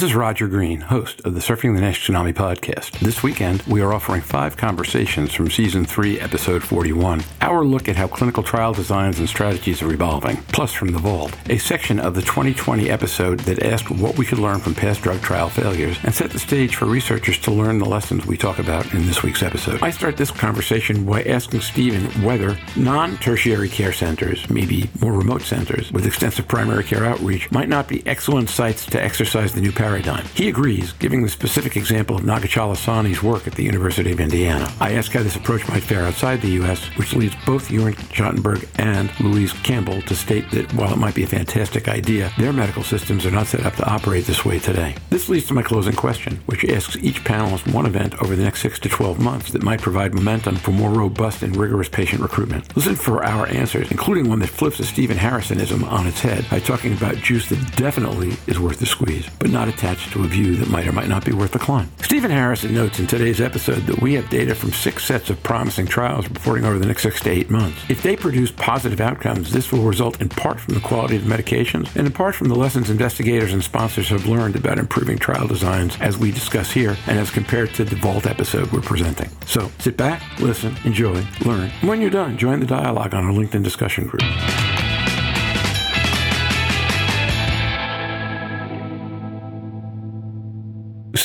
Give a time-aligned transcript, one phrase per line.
[0.00, 2.98] This is Roger Green, host of the Surfing the Nash Tsunami podcast.
[3.00, 7.22] This weekend, we are offering five conversations from Season 3, Episode 41.
[7.42, 10.38] Our look at how clinical trial designs and strategies are evolving.
[10.54, 14.38] Plus, from The Vault, a section of the 2020 episode that asked what we could
[14.38, 17.84] learn from past drug trial failures and set the stage for researchers to learn the
[17.84, 19.82] lessons we talk about in this week's episode.
[19.82, 25.42] I start this conversation by asking Stephen whether non tertiary care centers, maybe more remote
[25.42, 29.70] centers with extensive primary care outreach, might not be excellent sites to exercise the new
[29.70, 29.89] paradigm.
[30.34, 34.72] He agrees, giving the specific example of Naga Chalasani's work at the University of Indiana.
[34.80, 38.68] I ask how this approach might fare outside the U.S., which leads both Joern Schattenberg
[38.78, 42.82] and Louise Campbell to state that while it might be a fantastic idea, their medical
[42.82, 44.94] systems are not set up to operate this way today.
[45.10, 48.62] This leads to my closing question, which asks each panelist one event over the next
[48.62, 52.76] 6 to 12 months that might provide momentum for more robust and rigorous patient recruitment.
[52.76, 56.60] Listen for our answers, including one that flips a Stephen Harrisonism on its head by
[56.60, 60.56] talking about juice that definitely is worth the squeeze, but not attached to a view
[60.56, 61.90] that might or might not be worth the climb.
[62.02, 65.86] Stephen Harrison notes in today's episode that we have data from six sets of promising
[65.86, 67.78] trials reporting over the next six to eight months.
[67.88, 71.94] If they produce positive outcomes, this will result in part from the quality of medications
[71.96, 75.96] and in part from the lessons investigators and sponsors have learned about improving trial designs
[76.00, 79.30] as we discuss here and as compared to the Vault episode we're presenting.
[79.46, 81.70] So sit back, listen, enjoy, learn.
[81.80, 84.22] When you're done, join the dialogue on our LinkedIn discussion group.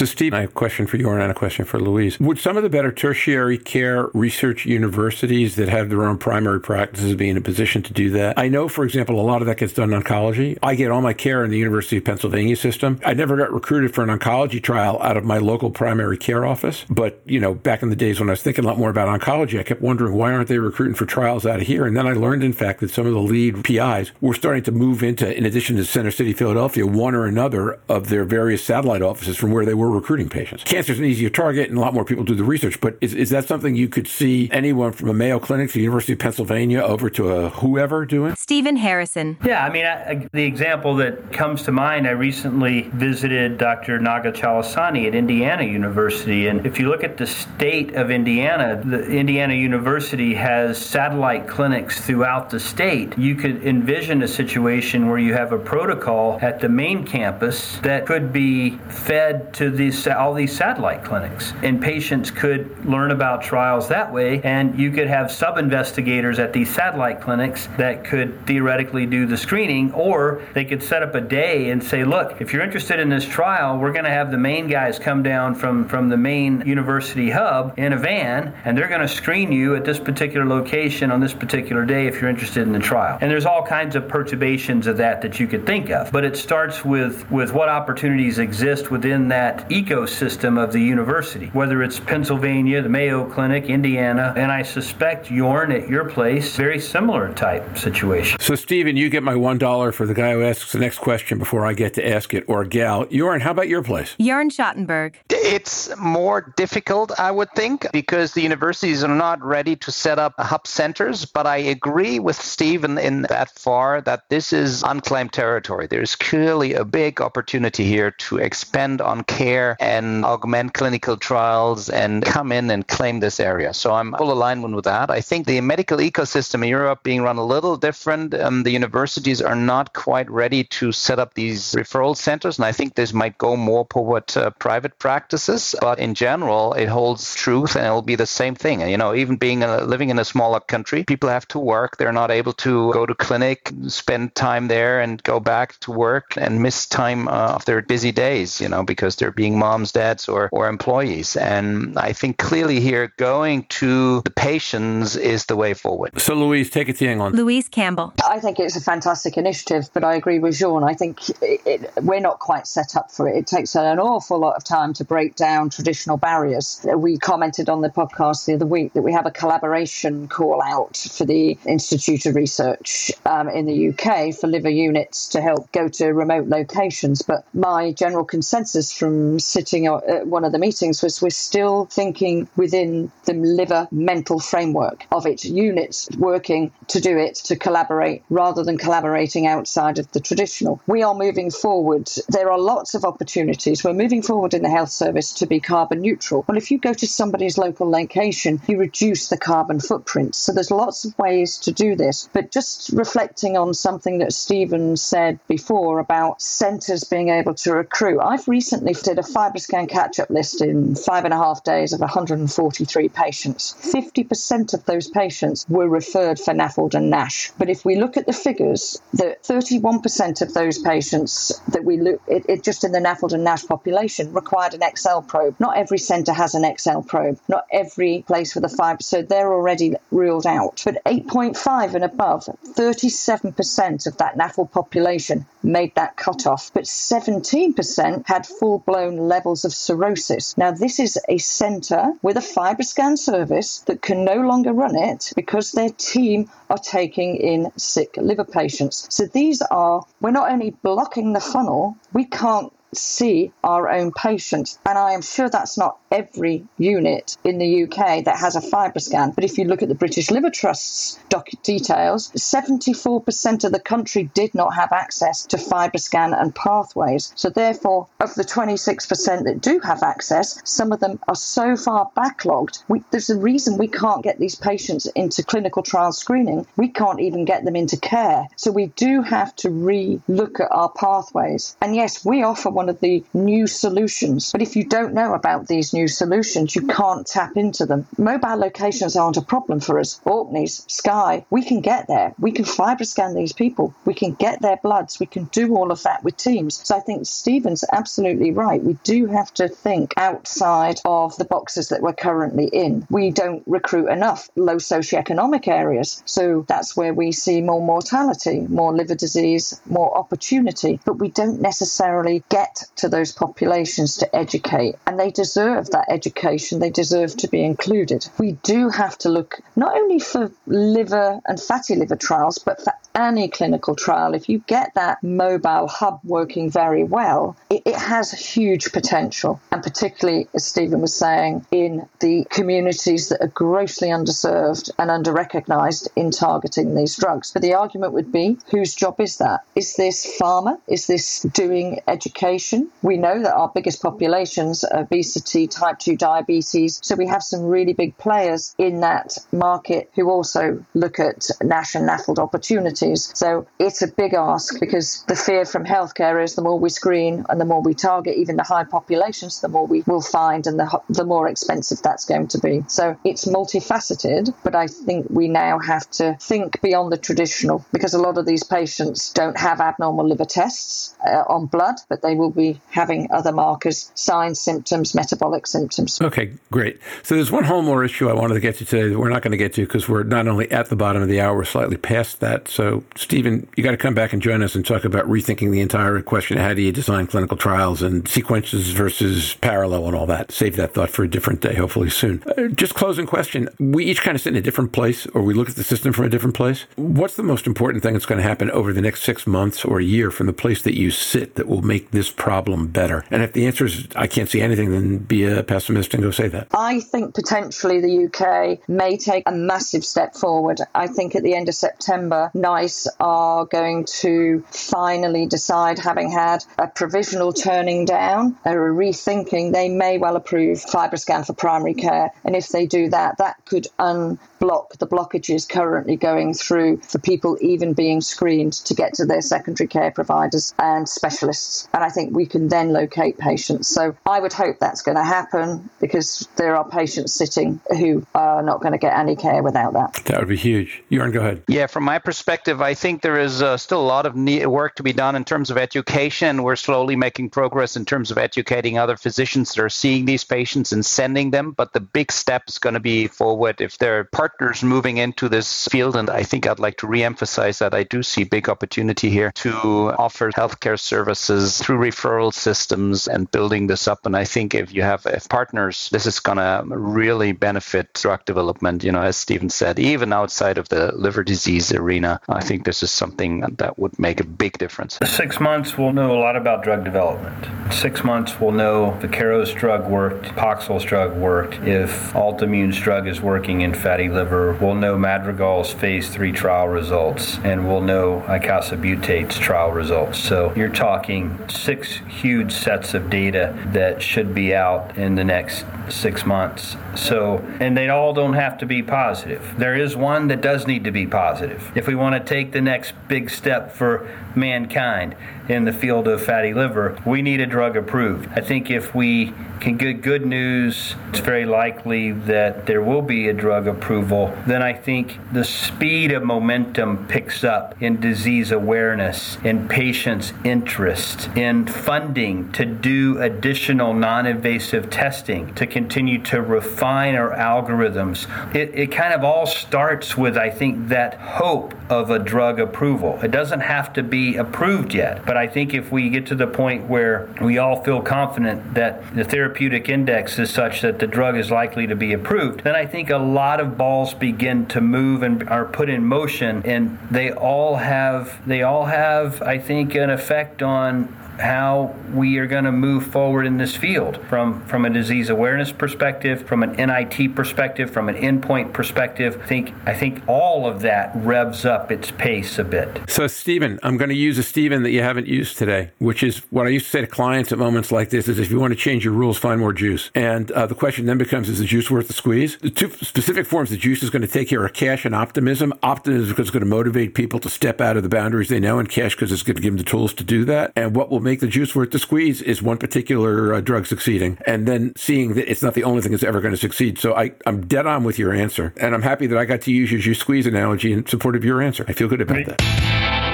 [0.09, 2.19] Steve, I have a question for you and a question for Louise.
[2.19, 7.15] Would some of the better tertiary care research universities that have their own primary practices
[7.15, 8.37] be in a position to do that?
[8.37, 10.57] I know, for example, a lot of that gets done in oncology.
[10.61, 12.99] I get all my care in the University of Pennsylvania system.
[13.05, 16.85] I never got recruited for an oncology trial out of my local primary care office.
[16.89, 19.07] But, you know, back in the days when I was thinking a lot more about
[19.19, 21.85] oncology, I kept wondering why aren't they recruiting for trials out of here?
[21.85, 24.71] And then I learned, in fact, that some of the lead PIs were starting to
[24.71, 29.01] move into, in addition to Center City, Philadelphia, one or another of their various satellite
[29.01, 30.63] offices from where they were recruiting patients.
[30.63, 32.79] Cancer's is an easier target, and a lot more people do the research.
[32.79, 35.81] But is, is that something you could see anyone from a Mayo Clinic to the
[35.81, 38.35] University of Pennsylvania over to a whoever doing?
[38.35, 39.37] Stephen Harrison.
[39.43, 43.99] Yeah, I mean, I, I, the example that comes to mind, I recently visited Dr.
[43.99, 46.47] Naga Chalasani at Indiana University.
[46.47, 52.01] And if you look at the state of Indiana, the Indiana University has satellite clinics
[52.01, 53.17] throughout the state.
[53.17, 58.05] You could envision a situation where you have a protocol at the main campus that
[58.05, 63.87] could be fed to these all these satellite clinics, and patients could learn about trials
[63.89, 64.41] that way.
[64.43, 69.37] And you could have sub investigators at these satellite clinics that could theoretically do the
[69.37, 73.09] screening, or they could set up a day and say, look, if you're interested in
[73.09, 76.61] this trial, we're going to have the main guys come down from from the main
[76.65, 81.11] university hub in a van, and they're going to screen you at this particular location
[81.11, 83.17] on this particular day if you're interested in the trial.
[83.21, 86.37] And there's all kinds of perturbations of that that you could think of, but it
[86.37, 92.81] starts with with what opportunities exist within that ecosystem of the university, whether it's Pennsylvania,
[92.81, 98.39] the Mayo Clinic, Indiana, and I suspect Joern at your place, very similar type situation.
[98.39, 101.65] So, Stephen, you get my $1 for the guy who asks the next question before
[101.65, 103.05] I get to ask it, or gal.
[103.05, 104.15] Joern, how about your place?
[104.19, 105.15] Joern Schattenberg.
[105.29, 110.33] It's more difficult, I would think, because the universities are not ready to set up
[110.37, 115.87] hub centers, but I agree with Stephen in that far that this is unclaimed territory.
[115.87, 122.23] There's clearly a big opportunity here to expand on care and augment clinical trials and
[122.23, 123.73] come in and claim this area.
[123.73, 125.09] So I'm full alignment with that.
[125.09, 128.33] I think the medical ecosystem in Europe being run a little different.
[128.33, 132.71] Um, the universities are not quite ready to set up these referral centers, and I
[132.71, 135.75] think this might go more toward uh, private practices.
[135.79, 138.81] But in general, it holds truth, and it'll be the same thing.
[138.81, 141.97] You know, even being a, living in a smaller country, people have to work.
[141.97, 146.37] They're not able to go to clinic, spend time there, and go back to work
[146.37, 148.59] and miss time uh, of their busy days.
[148.59, 151.35] You know, because they're being moms, dads, or or employees.
[151.35, 156.19] And I think clearly here, going to the patients is the way forward.
[156.19, 157.35] So, Louise, take it to England.
[157.35, 158.13] Louise Campbell.
[158.25, 160.83] I think it's a fantastic initiative, but I agree with Joern.
[160.89, 163.35] I think it, it, we're not quite set up for it.
[163.37, 166.85] It takes an awful lot of time to break down traditional barriers.
[166.95, 170.97] We commented on the podcast the other week that we have a collaboration call out
[170.97, 175.87] for the Institute of Research um, in the UK for liver units to help go
[175.87, 177.21] to remote locations.
[177.21, 182.47] But my general consensus from Sitting at one of the meetings was we're still thinking
[182.55, 188.63] within the liver mental framework of its units working to do it to collaborate rather
[188.63, 190.81] than collaborating outside of the traditional.
[190.87, 192.09] We are moving forward.
[192.29, 193.83] There are lots of opportunities.
[193.83, 196.45] We're moving forward in the health service to be carbon neutral.
[196.47, 200.35] Well, if you go to somebody's local location, you reduce the carbon footprint.
[200.35, 202.29] So there's lots of ways to do this.
[202.33, 208.19] But just reflecting on something that Stephen said before about centres being able to recruit,
[208.19, 213.09] I've recently did a FibroScan catch-up list in five and a half days of 143
[213.09, 213.75] patients.
[213.81, 217.51] 50% of those patients were referred for NAFLD and NASH.
[217.57, 222.21] But if we look at the figures, the 31% of those patients that we look
[222.27, 225.55] it, it just in the NAFLD and NASH population required an XL probe.
[225.59, 227.39] Not every centre has an XL probe.
[227.47, 230.81] Not every place with a fibre, so they're already ruled out.
[230.85, 238.45] But 8.5 and above, 37% of that NAFLD population made that cutoff, but 17% had
[238.45, 240.57] full blown levels of cirrhosis.
[240.57, 245.31] Now, this is a centre with a FibroScan service that can no longer run it
[245.35, 249.07] because their team are taking in sick liver patients.
[249.09, 254.79] So these are, we're not only blocking the funnel, we can't see our own patients.
[254.85, 259.35] And I am sure that's not every unit in the UK that has a FibroScan.
[259.35, 264.29] But if you look at the British Liver Trust's doc- details, 74% of the country
[264.33, 267.31] did not have access to FibroScan and pathways.
[267.35, 272.11] So therefore, of the 26% that do have access, some of them are so far
[272.15, 272.83] backlogged.
[272.87, 276.65] We, there's a reason we can't get these patients into clinical trial screening.
[276.77, 278.47] We can't even get them into care.
[278.55, 281.75] So we do have to re-look at our pathways.
[281.81, 284.51] And yes, we offer one of the new solutions.
[284.51, 288.07] But if you don't know about these new solutions, you can't tap into them.
[288.17, 290.19] Mobile locations aren't a problem for us.
[290.25, 292.33] Orkneys, Skye, we can get there.
[292.39, 293.93] We can fibroscan these people.
[294.05, 295.19] We can get their bloods.
[295.19, 296.81] We can do all of that with teams.
[296.87, 298.83] So I think Stephen's absolutely right.
[298.83, 303.05] We do have to think outside of the boxes that we're currently in.
[303.09, 306.23] We don't recruit enough low socioeconomic areas.
[306.25, 310.99] So that's where we see more mortality, more liver disease, more opportunity.
[311.05, 312.64] But we don't necessarily get
[312.97, 314.95] to those populations to educate.
[315.05, 316.79] And they deserve that education.
[316.79, 318.27] They deserve to be included.
[318.37, 322.93] We do have to look not only for liver and fatty liver trials, but for
[323.13, 324.33] any clinical trial.
[324.33, 329.59] If you get that mobile hub working very well, it, it has huge potential.
[329.71, 335.31] And particularly, as Stephen was saying, in the communities that are grossly underserved and under
[335.31, 337.51] recognized in targeting these drugs.
[337.51, 339.61] But the argument would be whose job is that?
[339.75, 340.79] Is this pharma?
[340.87, 342.54] Is this doing education?
[343.01, 346.99] We know that our biggest populations are obesity, type 2 diabetes.
[347.03, 351.95] So we have some really big players in that market who also look at NASH
[351.95, 353.31] and NAFLD opportunities.
[353.35, 357.45] So it's a big ask because the fear from healthcare is the more we screen
[357.49, 360.79] and the more we target even the high populations, the more we will find and
[360.79, 362.83] the, the more expensive that's going to be.
[362.87, 368.13] So it's multifaceted, but I think we now have to think beyond the traditional because
[368.13, 372.35] a lot of these patients don't have abnormal liver tests uh, on blood, but they
[372.35, 376.21] will be having other markers, signs, symptoms, metabolic symptoms.
[376.21, 376.99] Okay, great.
[377.23, 379.41] So there's one whole more issue I wanted to get to today that we're not
[379.41, 381.65] going to get to because we're not only at the bottom of the hour, we're
[381.65, 382.67] slightly past that.
[382.67, 385.81] So, Stephen, you got to come back and join us and talk about rethinking the
[385.81, 386.57] entire question.
[386.57, 390.51] of How do you design clinical trials and sequences versus parallel and all that?
[390.51, 392.43] Save that thought for a different day, hopefully soon.
[392.57, 393.69] Uh, just closing question.
[393.79, 396.13] We each kind of sit in a different place or we look at the system
[396.13, 396.85] from a different place.
[396.95, 399.99] What's the most important thing that's going to happen over the next six months or
[399.99, 403.25] a year from the place that you sit that will make this problem better?
[403.31, 406.31] And if the answer is I can't see anything, then be a pessimist and go
[406.31, 406.67] say that.
[406.73, 410.79] I think potentially the UK may take a massive step forward.
[410.93, 416.63] I think at the end of September, NICE are going to finally decide, having had
[416.77, 422.31] a provisional turning down, or a rethinking, they may well approve FibroScan for primary care.
[422.43, 427.57] And if they do that, that could unblock the blockages currently going through for people
[427.61, 431.87] even being screened to get to their secondary care providers and specialists.
[431.93, 433.87] And I think we can then locate patients.
[433.87, 438.61] So I would hope that's going to happen because there are patients sitting who are
[438.61, 440.13] not going to get any care without that.
[440.25, 441.03] That would be huge.
[441.11, 441.63] Jorn, go ahead.
[441.67, 445.03] Yeah, from my perspective, I think there is uh, still a lot of work to
[445.03, 446.63] be done in terms of education.
[446.63, 450.91] We're slowly making progress in terms of educating other physicians that are seeing these patients
[450.91, 451.71] and sending them.
[451.71, 455.49] But the big step is going to be forward if there are partners moving into
[455.49, 456.15] this field.
[456.15, 459.71] And I think I'd like to reemphasize that I do see big opportunity here to
[460.17, 464.25] offer healthcare services through referral systems and building this up.
[464.25, 468.45] And I think if you have if partners, this is going to really benefit drug
[468.45, 469.03] development.
[469.03, 473.03] You know, as Stephen said, even outside of the liver disease arena, I think this
[473.03, 475.19] is something that would make a big difference.
[475.25, 477.93] Six months, we'll know a lot about drug development.
[477.93, 483.27] Six months, we'll know if the Keros drug worked, Paxil's drug worked, if Altimmune's drug
[483.27, 484.73] is working in fatty liver.
[484.81, 490.39] We'll know Madrigal's phase three trial results, and we'll know icosabutate's trial results.
[490.39, 495.85] So you're talking six huge sets of data that should be out in the next
[496.09, 496.95] six months.
[497.15, 499.73] So, and they all don't have to be positive.
[499.77, 501.91] There is one that does need to be positive.
[501.95, 505.35] If we want to take the next big step for mankind
[505.67, 508.49] in the field of fatty liver, we need a drug approved.
[508.55, 513.49] I think if we can get good news, it's very likely that there will be
[513.49, 514.55] a drug approval.
[514.67, 521.49] Then I think the speed of momentum picks up in disease awareness, in patients' interest,
[521.55, 528.47] in funding to do additional non invasive testing, to continue to refine our algorithms.
[528.75, 533.39] It, it kind of all starts with, I think, that hope of a drug approval.
[533.43, 536.67] It doesn't have to be approved yet, but I think if we get to the
[536.67, 541.57] point where we all feel confident that the therapeutic index is such that the drug
[541.57, 545.41] is likely to be approved, then I think a lot of balls begin to move
[545.41, 550.29] and are put in motion, and they all have they all have I think an
[550.29, 555.09] effect on how we are going to move forward in this field from from a
[555.09, 559.59] disease awareness perspective, from an NIT perspective, from an endpoint perspective.
[559.63, 563.21] I think I think all of that revs up its pace a bit.
[563.27, 566.59] So, Stephen, I'm going to use a Stephen that you haven't used today, which is
[566.69, 568.91] what I used to say to clients at moments like this: is if you want
[568.91, 570.31] to change your rules, find more juice.
[570.35, 572.77] And uh, the question then becomes: Is the juice worth the squeeze?
[572.77, 575.93] The two specific forms the juice is going to take here are cash and optimism.
[576.03, 579.09] Optimism it's going to motivate people to step out of the boundaries they know, and
[579.09, 580.91] cash because it's going to give them the tools to do that.
[580.95, 584.57] And what will make the juice worth the squeeze is one particular uh, drug succeeding,
[584.67, 587.17] and then seeing that it's not the only thing that's ever going to succeed.
[587.17, 589.91] So I, I'm dead on with your answer, and I'm happy that I got to
[589.91, 592.03] use your juice squeeze analogy in support of your answer.
[592.07, 592.67] I feel good about Great.
[592.67, 593.44] that.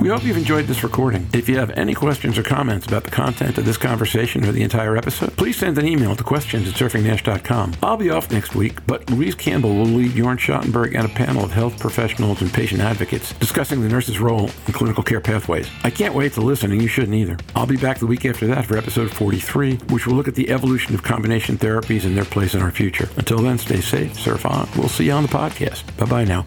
[0.00, 1.28] We hope you've enjoyed this recording.
[1.32, 4.62] If you have any questions or comments about the content of this conversation or the
[4.62, 7.74] entire episode, please send an email to questions at surfingnash.com.
[7.82, 11.44] I'll be off next week, but Louise Campbell will lead Jorn Schattenberg and a panel
[11.44, 15.68] of health professionals and patient advocates discussing the nurse's role in clinical care pathways.
[15.82, 17.36] I can't wait to listen, and you shouldn't either.
[17.56, 20.50] I'll be back the week after that for episode 43, which will look at the
[20.50, 23.08] evolution of combination therapies and their place in our future.
[23.16, 24.68] Until then, stay safe, surf on.
[24.76, 25.84] We'll see you on the podcast.
[25.96, 26.46] Bye bye now.